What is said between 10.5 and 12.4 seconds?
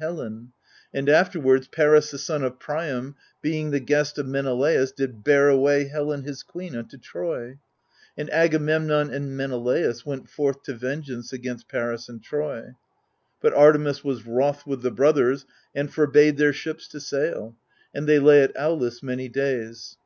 to vengeance against Paris and